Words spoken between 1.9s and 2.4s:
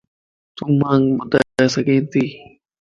تو